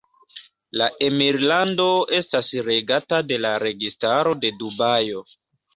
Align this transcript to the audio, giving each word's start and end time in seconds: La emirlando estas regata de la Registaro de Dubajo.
La 0.81 0.87
emirlando 1.07 1.87
estas 2.21 2.51
regata 2.71 3.23
de 3.33 3.41
la 3.47 3.55
Registaro 3.69 4.37
de 4.45 4.57
Dubajo. 4.65 5.25